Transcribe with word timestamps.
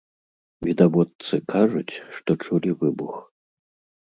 Відавочцы 0.67 1.39
кажуць, 1.53 1.99
што 2.17 2.37
чулі 2.47 2.71
выбух. 2.81 3.13